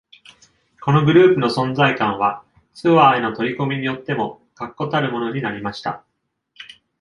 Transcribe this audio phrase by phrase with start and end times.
[0.83, 6.03] このグループの存在感は、ツアーへの取り組みによっても確固たるものになりました。